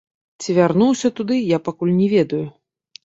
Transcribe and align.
Ці 0.43 0.53
вярнуся 0.59 1.11
туды, 1.19 1.37
я 1.55 1.59
пакуль 1.67 1.93
не 2.01 2.07
ведаю. 2.17 2.45